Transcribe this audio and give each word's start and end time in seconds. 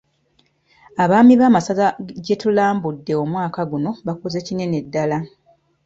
Abaami 1.03 1.33
b'amasaza 1.41 1.87
gye 2.23 2.35
tulambudde 2.41 3.13
omwaka 3.23 3.61
guno 3.71 3.89
bakoze 4.07 4.37
kinene 4.45 4.77
ddala. 4.85 5.17